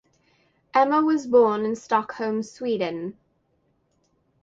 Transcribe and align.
Emma 0.73 1.03
was 1.03 1.27
born 1.27 1.63
in 1.63 1.75
Stockholm, 1.75 2.41
Sweden. 2.41 3.19